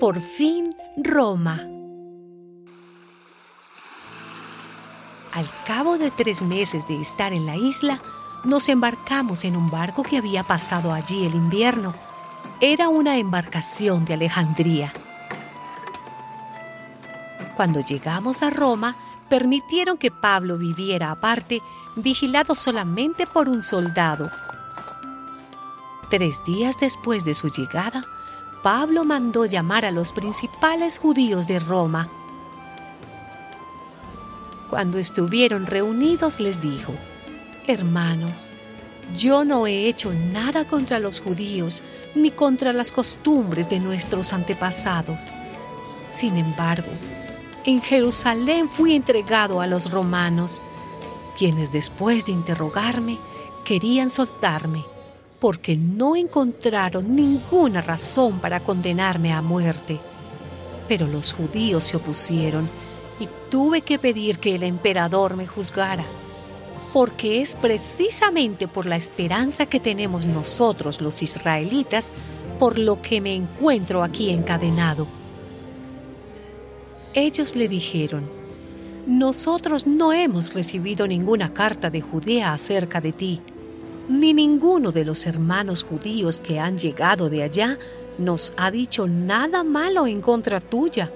[0.00, 1.60] Por fin Roma.
[5.34, 8.00] Al cabo de tres meses de estar en la isla,
[8.44, 11.92] nos embarcamos en un barco que había pasado allí el invierno.
[12.62, 14.90] Era una embarcación de Alejandría.
[17.54, 18.96] Cuando llegamos a Roma,
[19.28, 21.60] permitieron que Pablo viviera aparte,
[21.96, 24.30] vigilado solamente por un soldado.
[26.08, 28.06] Tres días después de su llegada,
[28.62, 32.10] Pablo mandó llamar a los principales judíos de Roma.
[34.68, 36.92] Cuando estuvieron reunidos les dijo,
[37.66, 38.52] Hermanos,
[39.16, 41.82] yo no he hecho nada contra los judíos
[42.14, 45.28] ni contra las costumbres de nuestros antepasados.
[46.08, 46.90] Sin embargo,
[47.64, 50.62] en Jerusalén fui entregado a los romanos,
[51.38, 53.18] quienes después de interrogarme
[53.64, 54.84] querían soltarme
[55.40, 59.98] porque no encontraron ninguna razón para condenarme a muerte.
[60.86, 62.68] Pero los judíos se opusieron
[63.18, 66.04] y tuve que pedir que el emperador me juzgara,
[66.92, 72.12] porque es precisamente por la esperanza que tenemos nosotros los israelitas
[72.58, 75.06] por lo que me encuentro aquí encadenado.
[77.14, 78.28] Ellos le dijeron,
[79.06, 83.40] nosotros no hemos recibido ninguna carta de Judea acerca de ti
[84.10, 87.78] ni ninguno de los hermanos judíos que han llegado de allá
[88.18, 91.10] nos ha dicho nada malo en contra tuya.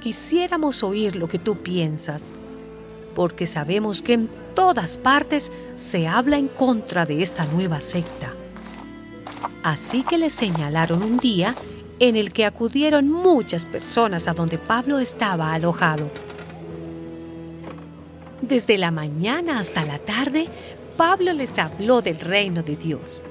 [0.00, 2.32] Quisiéramos oír lo que tú piensas,
[3.14, 8.32] porque sabemos que en todas partes se habla en contra de esta nueva secta.
[9.64, 11.54] Así que le señalaron un día
[11.98, 16.08] en el que acudieron muchas personas a donde Pablo estaba alojado.
[18.40, 20.46] Desde la mañana hasta la tarde,
[20.98, 23.22] Pablo les habló del reino de Dios.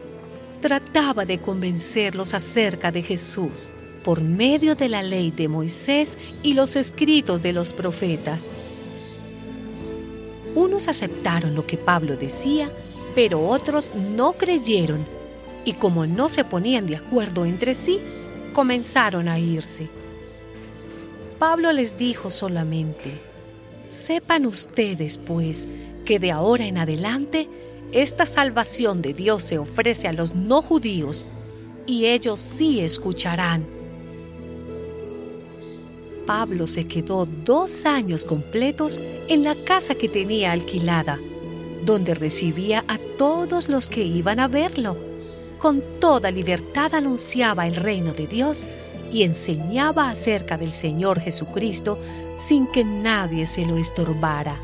[0.61, 3.73] Trataba de convencerlos acerca de Jesús
[4.05, 8.53] por medio de la ley de Moisés y los escritos de los profetas.
[10.56, 12.72] Unos aceptaron lo que Pablo decía,
[13.13, 15.06] pero otros no creyeron
[15.66, 18.00] y como no se ponían de acuerdo entre sí,
[18.53, 19.89] comenzaron a irse.
[21.38, 23.19] Pablo les dijo solamente,
[23.89, 25.67] sepan ustedes, pues,
[26.07, 27.50] que de ahora en adelante
[27.91, 31.28] esta salvación de Dios se ofrece a los no judíos
[31.85, 33.66] y ellos sí escucharán.
[36.25, 41.19] Pablo se quedó dos años completos en la casa que tenía alquilada,
[41.85, 44.95] donde recibía a todos los que iban a verlo.
[45.59, 48.66] Con toda libertad anunciaba el reino de Dios
[49.12, 52.00] y enseñaba acerca del Señor Jesucristo
[52.38, 54.57] sin que nadie se lo estorbara.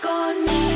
[0.00, 0.71] conmigo.